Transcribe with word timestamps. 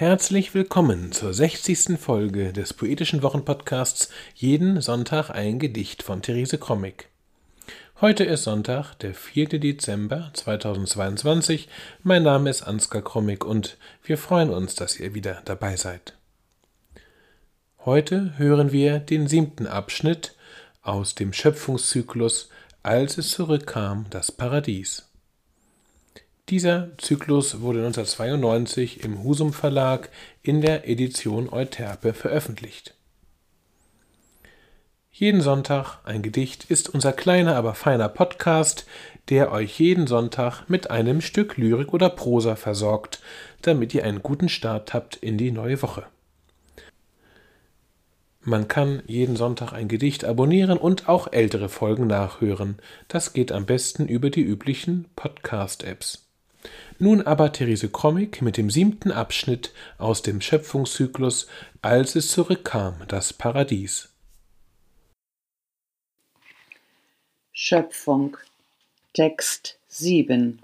Herzlich 0.00 0.54
willkommen 0.54 1.12
zur 1.12 1.34
60. 1.34 2.00
Folge 2.00 2.54
des 2.54 2.72
Poetischen 2.72 3.22
Wochenpodcasts 3.22 4.08
Jeden 4.34 4.80
Sonntag 4.80 5.28
ein 5.28 5.58
Gedicht 5.58 6.02
von 6.02 6.22
Therese 6.22 6.56
Krommig. 6.56 7.10
Heute 8.00 8.24
ist 8.24 8.44
Sonntag, 8.44 8.94
der 9.00 9.12
4. 9.12 9.58
Dezember 9.58 10.30
2022. 10.32 11.68
Mein 12.02 12.22
Name 12.22 12.48
ist 12.48 12.62
Ansgar 12.62 13.02
Krommig 13.02 13.44
und 13.44 13.76
wir 14.02 14.16
freuen 14.16 14.48
uns, 14.48 14.74
dass 14.74 14.98
ihr 14.98 15.12
wieder 15.12 15.42
dabei 15.44 15.76
seid. 15.76 16.14
Heute 17.84 18.38
hören 18.38 18.72
wir 18.72 19.00
den 19.00 19.26
siebten 19.26 19.66
Abschnitt 19.66 20.34
aus 20.80 21.14
dem 21.14 21.34
Schöpfungszyklus 21.34 22.48
Als 22.82 23.18
es 23.18 23.32
zurückkam, 23.32 24.06
das 24.08 24.32
Paradies. 24.32 25.09
Dieser 26.50 26.88
Zyklus 26.98 27.60
wurde 27.60 27.78
1992 27.78 29.04
im 29.04 29.22
Husum 29.22 29.52
Verlag 29.52 30.10
in 30.42 30.60
der 30.60 30.88
Edition 30.88 31.48
Euterpe 31.48 32.12
veröffentlicht. 32.12 32.96
Jeden 35.12 35.42
Sonntag 35.42 35.98
ein 36.02 36.22
Gedicht 36.22 36.64
ist 36.64 36.88
unser 36.88 37.12
kleiner, 37.12 37.54
aber 37.54 37.74
feiner 37.74 38.08
Podcast, 38.08 38.84
der 39.28 39.52
euch 39.52 39.78
jeden 39.78 40.08
Sonntag 40.08 40.68
mit 40.68 40.90
einem 40.90 41.20
Stück 41.20 41.56
Lyrik 41.56 41.92
oder 41.92 42.10
Prosa 42.10 42.56
versorgt, 42.56 43.20
damit 43.62 43.94
ihr 43.94 44.02
einen 44.02 44.20
guten 44.20 44.48
Start 44.48 44.92
habt 44.92 45.14
in 45.14 45.38
die 45.38 45.52
neue 45.52 45.80
Woche. 45.82 46.04
Man 48.40 48.66
kann 48.66 49.04
jeden 49.06 49.36
Sonntag 49.36 49.72
ein 49.72 49.86
Gedicht 49.86 50.24
abonnieren 50.24 50.78
und 50.78 51.08
auch 51.08 51.32
ältere 51.32 51.68
Folgen 51.68 52.08
nachhören. 52.08 52.78
Das 53.06 53.34
geht 53.34 53.52
am 53.52 53.66
besten 53.66 54.08
über 54.08 54.30
die 54.30 54.42
üblichen 54.42 55.06
Podcast-Apps. 55.14 56.29
Nun 56.98 57.22
aber 57.22 57.52
Therese 57.52 57.88
Krommig 57.88 58.42
mit 58.42 58.56
dem 58.56 58.70
siebten 58.70 59.10
Abschnitt 59.10 59.72
aus 59.98 60.22
dem 60.22 60.40
Schöpfungszyklus 60.40 61.46
Als 61.82 62.14
es 62.16 62.28
zurückkam, 62.28 63.02
das 63.08 63.32
Paradies. 63.32 64.10
Schöpfung 67.52 68.36
Text 69.14 69.78
7 69.88 70.60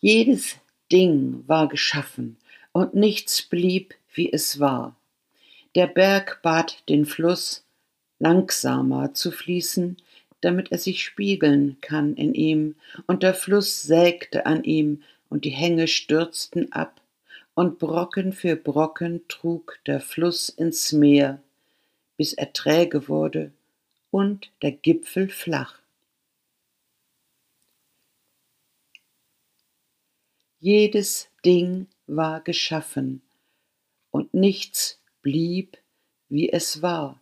Jedes 0.00 0.56
Ding 0.92 1.44
war 1.46 1.68
geschaffen, 1.68 2.36
und 2.72 2.94
nichts 2.94 3.40
blieb, 3.42 3.94
wie 4.12 4.30
es 4.30 4.60
war. 4.60 4.94
Der 5.74 5.86
Berg 5.86 6.40
bat 6.42 6.82
den 6.88 7.06
Fluss, 7.06 7.64
langsamer 8.18 9.14
zu 9.14 9.30
fließen, 9.30 9.96
damit 10.40 10.72
er 10.72 10.78
sich 10.78 11.02
spiegeln 11.02 11.78
kann 11.80 12.14
in 12.14 12.34
ihm, 12.34 12.76
und 13.06 13.22
der 13.22 13.34
Fluss 13.34 13.82
sägte 13.82 14.46
an 14.46 14.64
ihm, 14.64 15.02
und 15.28 15.44
die 15.44 15.50
Hänge 15.50 15.88
stürzten 15.88 16.72
ab, 16.72 17.00
und 17.54 17.78
Brocken 17.78 18.32
für 18.32 18.54
Brocken 18.54 19.26
trug 19.28 19.78
der 19.86 20.00
Fluss 20.00 20.48
ins 20.48 20.92
Meer, 20.92 21.42
bis 22.16 22.32
er 22.32 22.52
träge 22.52 23.08
wurde 23.08 23.52
und 24.10 24.50
der 24.62 24.72
Gipfel 24.72 25.28
flach. 25.28 25.80
Jedes 30.58 31.28
Ding 31.44 31.86
war 32.06 32.40
geschaffen, 32.40 33.22
und 34.10 34.32
nichts 34.32 35.00
blieb, 35.20 35.76
wie 36.28 36.50
es 36.50 36.80
war. 36.80 37.20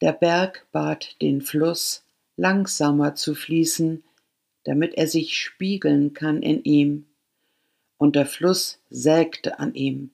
Der 0.00 0.12
Berg 0.12 0.66
bat 0.72 1.16
den 1.22 1.40
Fluss, 1.40 2.04
langsamer 2.36 3.14
zu 3.14 3.34
fließen, 3.34 4.04
damit 4.64 4.94
er 4.94 5.08
sich 5.08 5.38
spiegeln 5.38 6.12
kann 6.12 6.42
in 6.42 6.62
ihm. 6.64 7.06
Und 7.96 8.14
der 8.14 8.26
Fluss 8.26 8.78
sägte 8.90 9.58
an 9.58 9.74
ihm, 9.74 10.10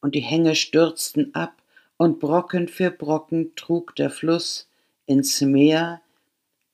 und 0.00 0.14
die 0.14 0.20
Hänge 0.20 0.54
stürzten 0.54 1.34
ab, 1.34 1.54
und 1.96 2.18
Brocken 2.18 2.68
für 2.68 2.90
Brocken 2.90 3.54
trug 3.56 3.94
der 3.96 4.10
Fluss 4.10 4.68
ins 5.06 5.40
Meer, 5.42 6.00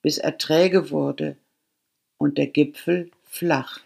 bis 0.01 0.19
er 0.19 0.37
träge 0.37 0.89
wurde 0.89 1.35
und 2.17 2.37
der 2.37 2.47
Gipfel 2.47 3.11
flach. 3.23 3.81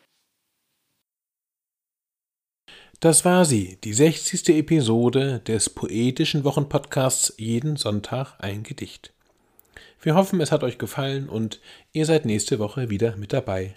Das 3.02 3.26
war 3.26 3.46
sie, 3.46 3.80
die 3.84 3.94
60. 3.94 4.50
Episode 4.50 5.40
des 5.40 5.72
poetischen 5.72 6.44
Wochenpodcasts 6.44 7.34
Jeden 7.36 7.76
Sonntag 7.76 8.36
ein 8.38 8.62
Gedicht. 8.62 9.12
Wir 10.04 10.14
hoffen, 10.14 10.40
es 10.40 10.52
hat 10.52 10.64
euch 10.64 10.78
gefallen 10.78 11.28
und 11.28 11.60
ihr 11.94 12.06
seid 12.06 12.28
nächste 12.28 12.60
Woche 12.60 12.92
wieder 12.92 13.16
mit 13.18 13.34
dabei. 13.34 13.74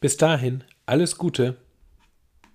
Bis 0.00 0.16
dahin, 0.16 0.64
alles 0.86 1.18
Gute. 1.18 1.58